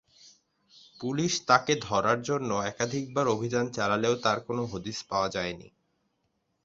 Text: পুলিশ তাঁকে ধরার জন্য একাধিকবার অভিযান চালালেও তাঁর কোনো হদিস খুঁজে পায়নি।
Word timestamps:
পুলিশ 0.99 1.33
তাঁকে 1.47 1.73
ধরার 1.81 2.19
জন্য 2.21 2.49
একাধিকবার 2.65 3.25
অভিযান 3.27 3.65
চালালেও 3.71 4.15
তাঁর 4.15 4.37
কোনো 4.47 4.61
হদিস 4.65 4.97
খুঁজে 5.01 5.39
পায়নি। 5.39 5.67